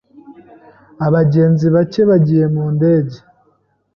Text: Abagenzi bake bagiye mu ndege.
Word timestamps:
Abagenzi 1.05 1.65
bake 1.75 2.01
bagiye 2.09 2.45
mu 2.53 2.65
ndege. 2.75 3.17